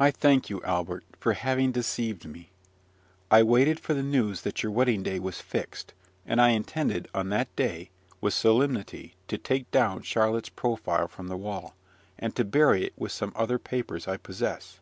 [0.00, 2.50] I thank you, Albert, for having deceived me.
[3.30, 5.94] I waited for the news that your wedding day was fixed;
[6.26, 11.36] and I intended on that day, with solemnity, to take down Charlotte's profile from the
[11.36, 11.76] wall,
[12.18, 14.80] and to bury it with some other papers I possess.